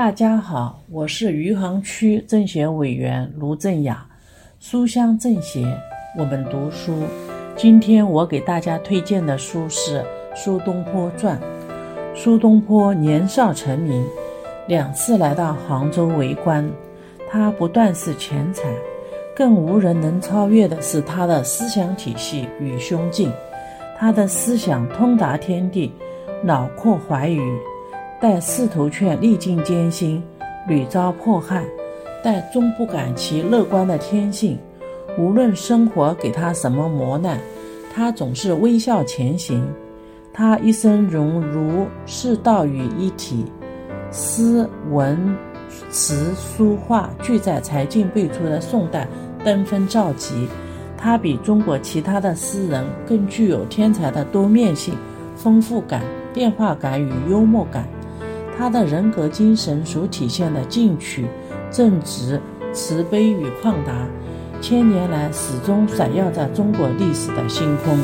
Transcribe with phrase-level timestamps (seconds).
[0.00, 4.02] 大家好，我是余杭区政协委员卢正雅。
[4.58, 5.62] 书香政协，
[6.16, 7.02] 我们读书。
[7.54, 9.98] 今天我给大家推荐的书是
[10.34, 11.38] 《苏东坡传》。
[12.16, 14.02] 苏东坡年少成名，
[14.66, 16.66] 两次来到杭州为官，
[17.30, 18.62] 他不断是钱财，
[19.36, 23.30] 更无人能超越的是他的思想体系与胸襟。
[23.98, 25.92] 他的思想通达天地，
[26.42, 27.38] 脑阔怀宇。
[28.20, 30.22] 但仕途却历尽艰辛，
[30.68, 31.64] 屡遭迫害，
[32.22, 34.58] 但终不改其乐观的天性。
[35.18, 37.40] 无论生活给他什么磨难，
[37.94, 39.66] 他总是微笑前行。
[40.32, 43.46] 他一生融儒释道于一体，
[44.12, 45.36] 诗文
[45.90, 49.08] 词书画俱在才尽辈出的宋代
[49.42, 50.46] 登峰造极。
[50.96, 54.94] 他比中国其他的诗人更具有天才的多面性、
[55.34, 57.88] 丰富感、变化感与幽默感。
[58.60, 61.26] 他的人格精神所体现的进取、
[61.70, 62.38] 正直、
[62.74, 64.06] 慈悲与旷达，
[64.60, 67.96] 千年来始终闪耀在中国历史的星空。